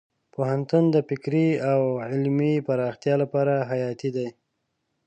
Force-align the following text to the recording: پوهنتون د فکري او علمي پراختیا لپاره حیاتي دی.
پوهنتون 0.33 0.83
د 0.91 0.97
فکري 1.09 1.47
او 1.71 1.81
علمي 2.09 2.53
پراختیا 2.67 3.15
لپاره 3.23 3.53
حیاتي 3.69 4.09
دی. 4.15 4.27